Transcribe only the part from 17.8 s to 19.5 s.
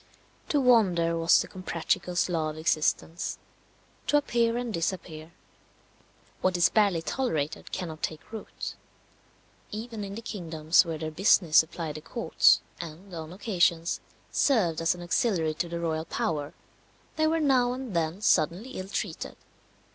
then suddenly ill treated.